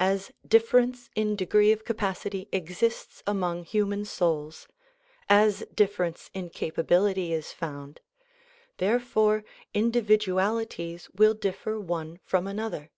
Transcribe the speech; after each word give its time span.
As 0.00 0.32
difference 0.44 1.08
in 1.14 1.36
degree 1.36 1.70
of 1.70 1.84
capacity 1.84 2.48
exists 2.50 3.22
among 3.28 3.62
human 3.62 4.04
souls, 4.04 4.66
as 5.28 5.64
difference 5.72 6.30
in 6.34 6.50
capability 6.50 7.32
is 7.32 7.52
found, 7.52 8.00
therefore 8.78 9.44
individualities 9.72 11.08
will 11.14 11.34
differ 11.34 11.78
one 11.78 12.18
from 12.24 12.48
another. 12.48 12.90